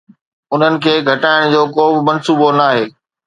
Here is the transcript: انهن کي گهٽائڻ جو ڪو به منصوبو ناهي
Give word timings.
انهن 0.53 0.73
کي 0.83 0.93
گهٽائڻ 1.07 1.41
جو 1.53 1.61
ڪو 1.75 1.85
به 1.95 2.01
منصوبو 2.07 2.49
ناهي 2.59 2.85